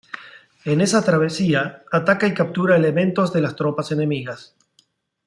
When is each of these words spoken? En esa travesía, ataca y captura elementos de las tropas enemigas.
En 0.65 0.81
esa 0.81 1.03
travesía, 1.03 1.83
ataca 1.91 2.25
y 2.25 2.33
captura 2.33 2.75
elementos 2.75 3.31
de 3.33 3.41
las 3.41 3.55
tropas 3.55 3.91
enemigas. 3.91 4.55